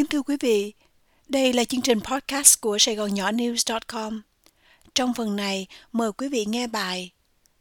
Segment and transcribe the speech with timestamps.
[0.00, 0.72] Kính thưa quý vị,
[1.28, 4.22] đây là chương trình podcast của Sài Gòn Nhỏ News.com.
[4.94, 7.10] Trong phần này, mời quý vị nghe bài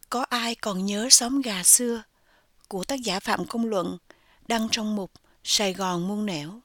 [0.09, 2.03] Có ai còn nhớ xóm gà xưa
[2.67, 3.97] của tác giả Phạm Công Luận
[4.47, 5.11] đăng trong mục
[5.43, 6.59] Sài Gòn muôn nẻo.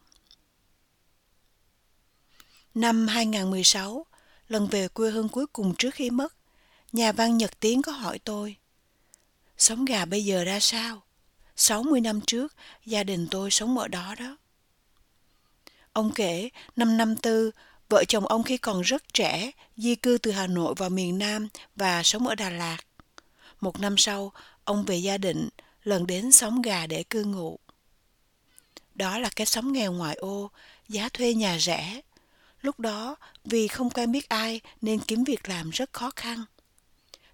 [2.74, 4.06] Năm 2016,
[4.48, 6.34] lần về quê hương cuối cùng trước khi mất,
[6.92, 8.56] nhà văn Nhật Tiến có hỏi tôi
[9.58, 11.02] sống gà bây giờ ra sao?
[11.56, 12.54] 60 năm trước,
[12.86, 14.36] gia đình tôi sống ở đó đó.
[15.94, 17.50] Ông kể, năm năm tư,
[17.88, 21.48] vợ chồng ông khi còn rất trẻ, di cư từ Hà Nội vào miền Nam
[21.76, 22.78] và sống ở Đà Lạt.
[23.60, 24.32] Một năm sau,
[24.64, 25.48] ông về gia định,
[25.82, 27.58] lần đến xóm gà để cư ngụ.
[28.94, 30.50] Đó là cái xóm nghèo ngoại ô,
[30.88, 32.00] giá thuê nhà rẻ.
[32.60, 36.44] Lúc đó, vì không quen biết ai nên kiếm việc làm rất khó khăn.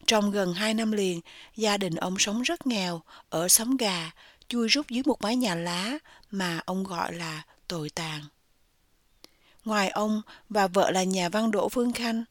[0.06, 1.20] Trong gần hai năm liền,
[1.56, 4.10] gia đình ông sống rất nghèo, ở xóm gà,
[4.48, 5.98] chui rút dưới một mái nhà lá
[6.30, 8.24] mà ông gọi là tồi tàn.
[9.64, 12.24] Ngoài ông và vợ là nhà văn Đỗ Phương Khanh,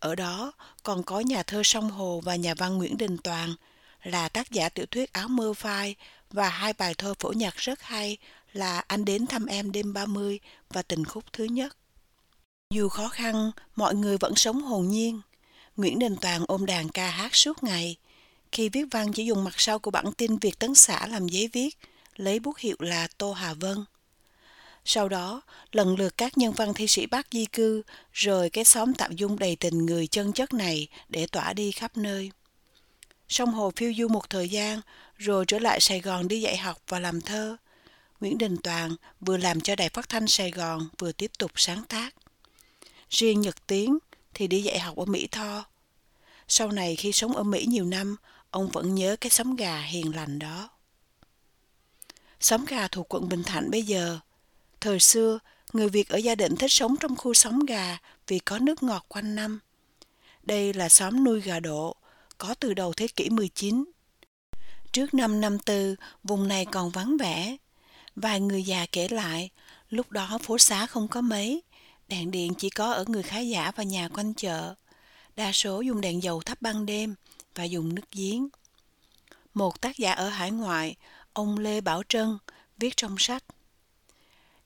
[0.00, 3.54] ở đó còn có nhà thơ Sông Hồ và nhà văn Nguyễn Đình Toàn
[4.02, 5.94] là tác giả tiểu thuyết Áo mơ phai
[6.30, 8.16] và hai bài thơ phổ nhạc rất hay
[8.52, 10.40] là Anh đến thăm em đêm 30
[10.70, 11.76] và Tình khúc thứ nhất.
[12.70, 15.20] Dù khó khăn, mọi người vẫn sống hồn nhiên.
[15.76, 17.96] Nguyễn Đình Toàn ôm đàn ca hát suốt ngày.
[18.52, 21.48] Khi viết văn chỉ dùng mặt sau của bản tin Việt Tấn xã làm giấy
[21.52, 21.78] viết,
[22.16, 23.84] lấy bút hiệu là Tô Hà Vân.
[24.84, 27.82] Sau đó, lần lượt các nhân văn thi sĩ Bắc di cư,
[28.12, 31.96] rời cái xóm tạm dung đầy tình người chân chất này để tỏa đi khắp
[31.96, 32.30] nơi.
[33.28, 34.80] Sông Hồ phiêu du một thời gian,
[35.16, 37.56] rồi trở lại Sài Gòn đi dạy học và làm thơ.
[38.20, 41.82] Nguyễn Đình Toàn vừa làm cho Đài Phát thanh Sài Gòn vừa tiếp tục sáng
[41.88, 42.14] tác.
[43.10, 43.98] Riêng Nhật Tiến
[44.34, 45.64] thì đi dạy học ở Mỹ Tho.
[46.48, 48.16] Sau này khi sống ở Mỹ nhiều năm,
[48.50, 50.68] ông vẫn nhớ cái xóm gà hiền lành đó.
[52.40, 54.18] Xóm gà thuộc quận Bình Thạnh bây giờ–
[54.84, 55.38] Thời xưa,
[55.72, 59.06] người Việt ở gia định thích sống trong khu xóm gà vì có nước ngọt
[59.08, 59.60] quanh năm.
[60.42, 61.96] Đây là xóm nuôi gà độ,
[62.38, 63.84] có từ đầu thế kỷ 19.
[64.92, 67.56] Trước năm năm tư, vùng này còn vắng vẻ.
[68.16, 69.50] Vài người già kể lại,
[69.90, 71.62] lúc đó phố xá không có mấy,
[72.08, 74.74] đèn điện chỉ có ở người khá giả và nhà quanh chợ.
[75.36, 77.14] Đa số dùng đèn dầu thắp ban đêm
[77.54, 78.48] và dùng nước giếng.
[79.54, 80.96] Một tác giả ở hải ngoại,
[81.32, 82.38] ông Lê Bảo Trân,
[82.78, 83.44] viết trong sách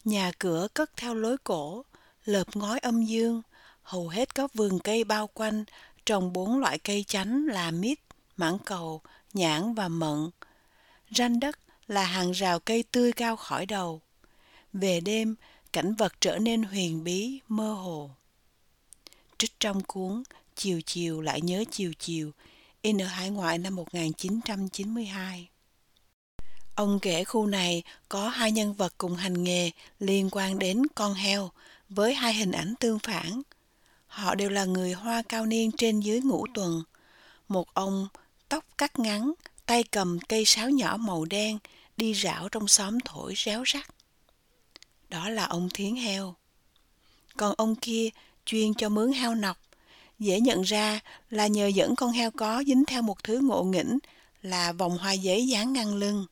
[0.08, 1.84] Nhà cửa cất theo lối cổ,
[2.24, 3.42] lợp ngói âm dương,
[3.82, 5.64] hầu hết có vườn cây bao quanh,
[6.06, 7.98] trồng bốn loại cây chánh là mít,
[8.36, 9.02] mãng cầu,
[9.32, 10.30] nhãn và mận.
[11.10, 14.00] Ranh đất là hàng rào cây tươi cao khỏi đầu.
[14.72, 15.34] Về đêm,
[15.72, 18.10] cảnh vật trở nên huyền bí, mơ hồ.
[19.38, 20.22] Trích trong cuốn
[20.56, 22.30] Chiều chiều lại nhớ chiều chiều,
[22.82, 25.48] in ở hải ngoại năm 1992.
[26.78, 31.14] Ông kể khu này có hai nhân vật cùng hành nghề liên quan đến con
[31.14, 31.50] heo
[31.88, 33.42] với hai hình ảnh tương phản.
[34.06, 36.82] Họ đều là người Hoa cao niên trên dưới ngũ tuần.
[37.48, 38.08] Một ông
[38.48, 39.32] tóc cắt ngắn,
[39.66, 41.58] tay cầm cây sáo nhỏ màu đen,
[41.96, 43.86] đi rảo trong xóm thổi réo rắt.
[45.08, 46.34] Đó là ông Thiến Heo.
[47.36, 48.08] Còn ông kia
[48.44, 49.58] chuyên cho mướn heo nọc.
[50.18, 51.00] Dễ nhận ra
[51.30, 53.98] là nhờ dẫn con heo có dính theo một thứ ngộ nghĩnh
[54.42, 56.26] là vòng hoa giấy dán ngang lưng.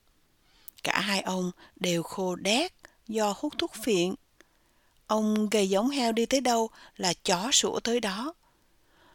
[0.83, 2.73] Cả hai ông đều khô đét
[3.09, 4.15] do hút thuốc phiện.
[5.07, 8.35] Ông gầy giống heo đi tới đâu là chó sủa tới đó.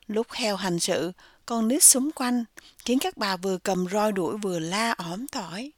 [0.08, 1.12] Lúc heo hành sự,
[1.46, 2.44] con nít xung quanh,
[2.78, 5.72] khiến các bà vừa cầm roi đuổi vừa la ỏm tỏi.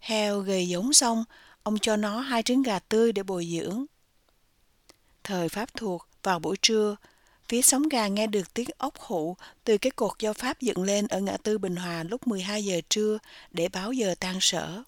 [0.00, 1.24] Heo gầy giống xong,
[1.62, 3.84] ông cho nó hai trứng gà tươi để bồi dưỡng.
[5.24, 6.96] Thời Pháp thuộc, vào buổi trưa,
[7.48, 11.06] phía sóng gà nghe được tiếng ốc hụ từ cái cột do Pháp dựng lên
[11.06, 13.18] ở ngã tư Bình Hòa lúc 12 giờ trưa
[13.50, 14.82] để báo giờ tan sở.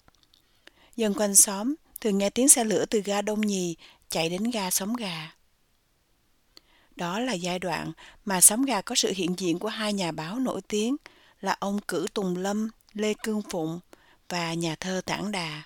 [0.95, 3.75] Dân quanh xóm thường nghe tiếng xe lửa từ ga Đông Nhì
[4.09, 5.31] chạy đến ga Sóng Gà.
[6.95, 7.91] Đó là giai đoạn
[8.25, 10.95] mà Sóng Gà có sự hiện diện của hai nhà báo nổi tiếng
[11.41, 13.79] là ông Cử Tùng Lâm, Lê Cương Phụng
[14.29, 15.63] và nhà thơ Tản Đà.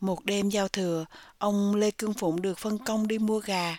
[0.00, 1.06] Một đêm giao thừa,
[1.38, 3.76] ông Lê Cương Phụng được phân công đi mua gà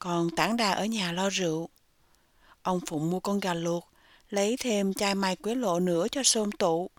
[0.00, 1.68] còn tản đà ở nhà lo rượu.
[2.62, 3.88] Ông Phụng mua con gà luộc,
[4.30, 6.90] lấy thêm chai mai quế lộ nữa cho xôm tụ.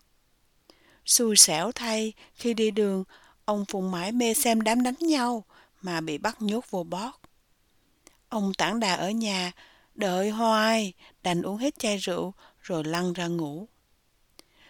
[1.06, 3.04] Xui xẻo thay, khi đi đường,
[3.44, 5.44] ông Phụng mãi mê xem đám đánh nhau
[5.80, 7.14] mà bị bắt nhốt vô bót.
[8.28, 9.52] Ông tản đà ở nhà,
[9.94, 13.68] đợi hoài, đành uống hết chai rượu rồi lăn ra ngủ.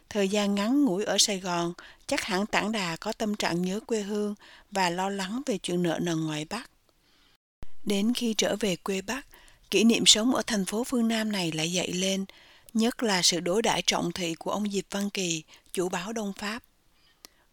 [0.08, 1.72] Thời gian ngắn ngủi ở Sài Gòn,
[2.06, 4.34] chắc hẳn tản đà có tâm trạng nhớ quê hương
[4.70, 6.71] và lo lắng về chuyện nợ nần ngoài Bắc.
[7.84, 9.26] Đến khi trở về quê Bắc,
[9.70, 12.24] kỷ niệm sống ở thành phố phương Nam này lại dậy lên,
[12.74, 15.42] nhất là sự đối đãi trọng thị của ông Diệp Văn Kỳ,
[15.72, 16.62] chủ báo Đông Pháp.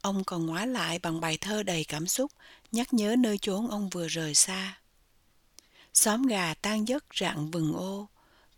[0.02, 2.32] Ông còn ngoái lại bằng bài thơ đầy cảm xúc,
[2.72, 4.78] nhắc nhớ nơi chốn ông vừa rời xa.
[5.94, 8.08] Xóm gà tan giấc rạng vừng ô,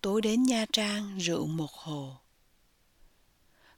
[0.02, 2.16] tối đến Nha Trang rượu một hồ.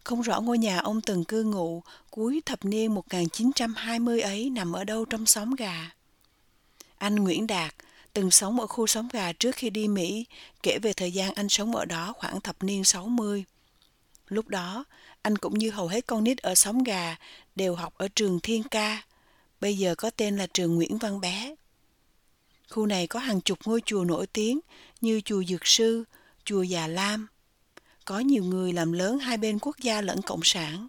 [0.04, 4.84] Không rõ ngôi nhà ông từng cư ngụ cuối thập niên 1920 ấy nằm ở
[4.84, 5.92] đâu trong xóm gà.
[7.04, 7.76] Anh Nguyễn Đạt
[8.14, 10.26] từng sống ở khu xóm gà trước khi đi Mỹ,
[10.64, 13.44] kể về thời gian anh sống ở đó khoảng thập niên 60.
[14.28, 14.86] Lúc đó,
[15.22, 17.16] anh cũng như hầu hết con nít ở xóm gà
[17.56, 19.04] đều học ở trường Thiên Ca,
[19.62, 21.56] bây giờ có tên là trường Nguyễn Văn Bé.
[22.70, 24.60] Khu này có hàng chục ngôi chùa nổi tiếng
[25.02, 26.04] như chùa Dược Sư,
[26.46, 27.28] chùa Già Lam.
[28.06, 30.88] Có nhiều người làm lớn hai bên quốc gia lẫn cộng sản.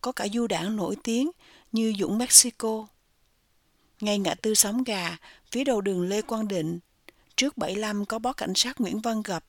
[0.00, 1.30] Có cả du đảng nổi tiếng
[1.72, 2.86] như Dũng Mexico.
[4.00, 5.16] Ngay ngã tư xóm gà,
[5.50, 6.78] phía đầu đường Lê Quang Định,
[7.36, 9.44] trước 75 có bó cảnh sát Nguyễn Văn Gập,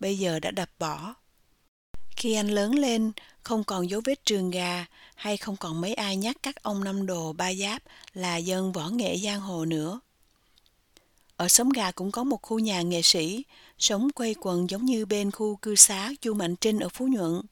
[0.00, 1.14] bây giờ đã đập bỏ.
[2.16, 3.12] Khi anh lớn lên,
[3.42, 7.06] không còn dấu vết trường gà hay không còn mấy ai nhắc các ông năm
[7.06, 7.82] đồ ba giáp
[8.14, 10.00] là dân võ nghệ giang hồ nữa.
[11.36, 13.44] Ở xóm gà cũng có một khu nhà nghệ sĩ,
[13.78, 17.42] sống quây quần giống như bên khu cư xá Chu Mạnh Trinh ở Phú Nhuận.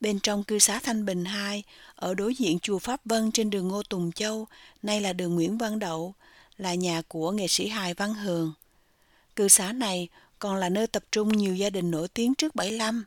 [0.00, 1.62] Bên trong cư xá Thanh Bình 2,
[1.94, 4.46] ở đối diện chùa Pháp Vân trên đường Ngô Tùng Châu,
[4.82, 6.14] nay là đường Nguyễn Văn Đậu,
[6.56, 8.52] là nhà của nghệ sĩ hài Văn Hường.
[9.36, 10.08] Cư xá này
[10.38, 13.04] còn là nơi tập trung nhiều gia đình nổi tiếng trước 75.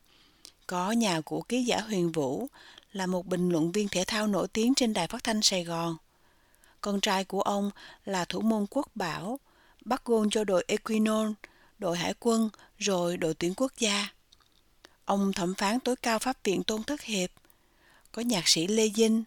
[0.68, 2.48] Có nhà của ký giả Huyền Vũ,
[2.94, 5.98] là một bình luận viên thể thao nổi tiếng trên đài phát thanh Sài Gòn.
[6.82, 7.72] Con trai của ông
[8.06, 9.40] là thủ môn quốc bảo,
[9.86, 11.32] bắt gôn cho đội Equinol,
[11.80, 14.08] đội hải quân, rồi đội tuyển quốc gia.
[15.06, 17.30] Ông thẩm phán tối cao pháp viện Tôn Thất Hiệp,
[18.12, 19.24] có nhạc sĩ Lê Dinh,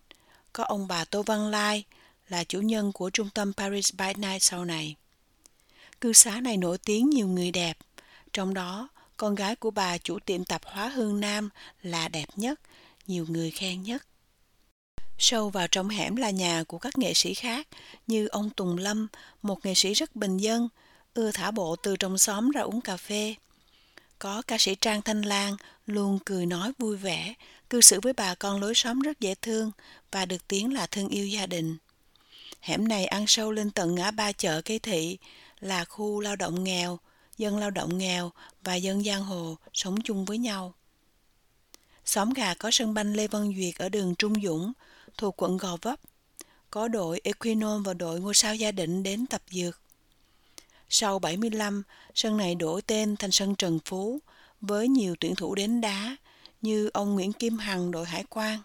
[0.53, 1.85] có ông bà Tô Văn Lai
[2.29, 4.97] là chủ nhân của trung tâm Paris by Night sau này.
[6.01, 7.79] Cư xá này nổi tiếng nhiều người đẹp,
[8.33, 11.49] trong đó con gái của bà chủ tiệm tạp hóa Hương Nam
[11.83, 12.61] là đẹp nhất,
[13.07, 14.07] nhiều người khen nhất.
[15.19, 17.69] Sâu vào trong hẻm là nhà của các nghệ sĩ khác
[18.07, 19.07] như ông Tùng Lâm,
[19.43, 20.69] một nghệ sĩ rất bình dân,
[21.15, 23.35] ưa thả bộ từ trong xóm ra uống cà phê.
[24.25, 25.57] Có ca sĩ Trang Thanh Lan
[25.87, 27.35] luôn cười nói vui vẻ,
[27.71, 29.73] cư xử với bà con lối xóm rất dễ thương
[30.13, 31.77] và được tiếng là thương yêu gia đình.
[32.61, 35.19] Hẻm này ăn sâu lên tận ngã ba chợ cây thị,
[35.61, 36.99] là khu lao động nghèo,
[37.39, 38.33] dân lao động nghèo
[38.63, 40.75] và dân giang hồ sống chung với nhau.
[42.05, 44.73] Xóm gà có sân banh Lê Văn Duyệt ở đường Trung Dũng,
[45.17, 46.01] thuộc quận Gò Vấp.
[46.71, 49.84] Có đội Equinom và đội ngôi sao gia định đến tập dược.
[50.89, 51.83] Sau 75,
[52.15, 54.19] sân này đổi tên thành sân Trần Phú,
[54.61, 56.17] với nhiều tuyển thủ đến đá,
[56.63, 58.59] như ông Nguyễn Kim Hằng đội hải quan.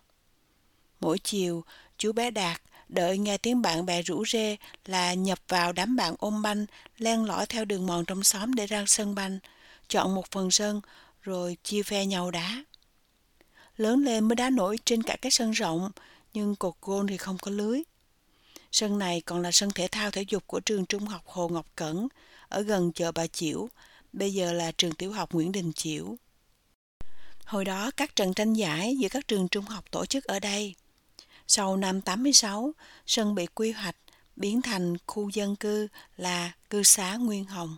[0.99, 1.63] Mỗi chiều,
[1.97, 6.15] chú bé Đạt đợi nghe tiếng bạn bè rủ rê là nhập vào đám bạn
[6.19, 6.65] ôm banh,
[6.97, 9.39] len lỏi theo đường mòn trong xóm để ra sân banh,
[9.87, 10.81] chọn một phần sân,
[11.21, 12.63] rồi chia phe nhau đá.
[13.77, 15.91] Lớn lên mới đá nổi trên cả cái sân rộng,
[16.33, 17.81] nhưng cột gôn thì không có lưới.
[18.71, 21.65] Sân này còn là sân thể thao thể dục của trường trung học Hồ Ngọc
[21.75, 22.07] Cẩn,
[22.47, 23.69] ở gần chợ Bà Chiểu,
[24.13, 26.15] bây giờ là trường tiểu học Nguyễn Đình Chiểu.
[27.45, 30.75] Hồi đó các trận tranh giải giữa các trường trung học tổ chức ở đây.
[31.47, 32.71] Sau năm 86,
[33.05, 33.95] sân bị quy hoạch
[34.35, 35.87] biến thành khu dân cư
[36.17, 37.77] là cư xá Nguyên Hồng.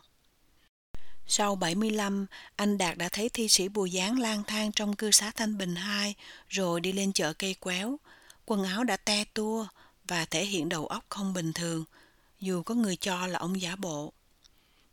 [1.28, 5.32] Sau 75, anh Đạt đã thấy thi sĩ Bùi Giáng lang thang trong cư xá
[5.36, 6.16] Thanh Bình 2
[6.48, 7.98] rồi đi lên chợ cây quéo.
[8.46, 9.68] Quần áo đã te tua
[10.12, 11.84] và thể hiện đầu óc không bình thường,
[12.40, 14.14] dù có người cho là ông giả bộ.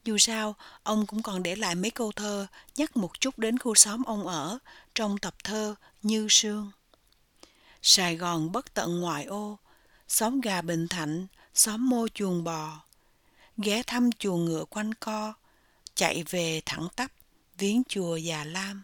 [0.04, 2.46] Dù sao, ông cũng còn để lại mấy câu thơ
[2.76, 4.58] nhắc một chút đến khu xóm ông ở
[4.94, 6.70] trong tập thơ Như Sương.
[7.82, 9.58] Sài Gòn bất tận ngoại ô,
[10.08, 12.80] xóm gà Bình Thạnh, xóm mô chuồng bò.
[13.56, 15.34] Ghé thăm chuồng ngựa quanh co,
[15.94, 17.12] chạy về thẳng tắp,
[17.58, 18.82] viếng chùa Già Lam.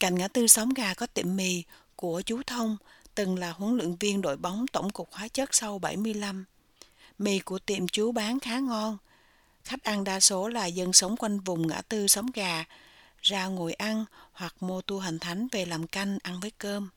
[0.00, 1.64] Cạnh ngã tư xóm gà có tiệm mì
[1.96, 2.76] của chú Thông,
[3.18, 6.44] từng là huấn luyện viên đội bóng tổng cục hóa chất sau 75.
[7.18, 8.98] Mì của tiệm chú bán khá ngon.
[9.64, 12.64] Khách ăn đa số là dân sống quanh vùng ngã tư xóm gà,
[13.20, 16.88] ra ngồi ăn hoặc mua tu hành thánh về làm canh ăn với cơm.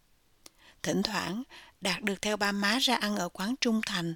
[0.83, 1.43] Thỉnh thoảng,
[1.81, 4.15] Đạt được theo ba má ra ăn ở quán Trung Thành,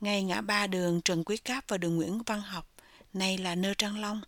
[0.00, 2.66] ngay ngã ba đường Trần Quý Cáp và đường Nguyễn Văn Học,
[3.12, 4.20] nay là Nơ Trăng Long.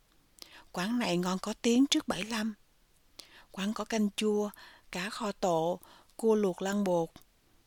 [0.73, 2.55] Quán này ngon có tiếng trước 75.
[3.51, 4.51] Quán có canh chua,
[4.93, 5.81] cá kho tộ
[6.23, 7.11] cua luộc lăn bột,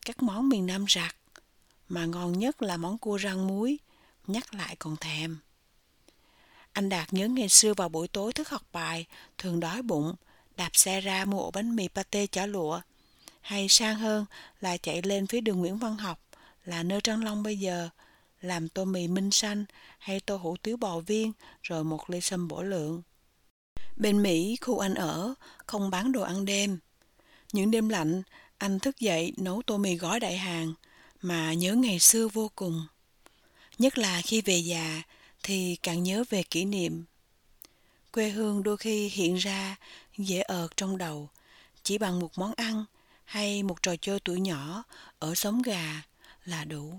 [0.06, 1.16] các món miền Nam rạc.
[1.88, 3.78] Mà ngon nhất là món cua rang muối,
[4.26, 5.38] nhắc lại còn thèm.
[6.72, 9.06] Anh Đạt nhớ ngày xưa vào buổi tối thức học bài,
[9.38, 10.14] thường đói bụng,
[10.56, 12.80] đạp xe ra mua ổ bánh mì pate chả lụa,
[13.40, 14.24] hay sang hơn
[14.60, 16.20] là chạy lên phía đường Nguyễn Văn Học
[16.64, 17.88] là nơi Trăng Long bây giờ,
[18.40, 19.64] làm tô mì minh xanh
[19.98, 21.32] hay tô hủ tiếu bò viên
[21.62, 23.02] rồi một ly sâm bổ lượng.
[23.96, 25.34] Bên Mỹ, khu anh ở,
[25.66, 26.78] không bán đồ ăn đêm.
[27.52, 28.22] Những đêm lạnh,
[28.58, 30.74] anh thức dậy nấu tô mì gói đại hàng,
[31.22, 32.86] mà nhớ ngày xưa vô cùng.
[33.78, 35.02] Nhất là khi về già,
[35.42, 37.04] thì càng nhớ về kỷ niệm.
[38.12, 39.76] Quê hương đôi khi hiện ra
[40.18, 41.28] dễ ợt trong đầu,
[41.82, 42.84] chỉ bằng một món ăn
[43.24, 44.84] hay một trò chơi tuổi nhỏ
[45.18, 46.02] ở sống gà
[46.44, 46.94] là đủ.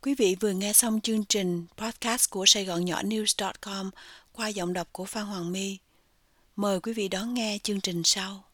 [0.00, 3.90] Quý vị vừa nghe xong chương trình podcast của Sài Gòn Nhỏ News.com
[4.32, 5.78] qua giọng đọc của Phan Hoàng My.
[6.56, 8.44] Mời quý vị đón nghe chương trình sau.